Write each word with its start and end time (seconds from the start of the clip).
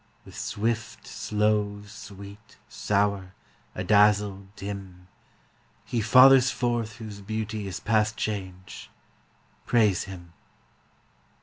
With 0.25 0.35
swift, 0.35 1.05
slow; 1.05 1.83
sweet, 1.85 2.57
sour; 2.67 3.35
adazzle, 3.75 4.47
dim; 4.55 5.07
He 5.85 6.01
fathers 6.01 6.49
forth 6.49 6.95
whose 6.95 7.21
beauty 7.21 7.67
is 7.67 7.79
past 7.79 8.17
change: 8.17 8.89
Praise 9.67 10.05
him. 10.05 10.33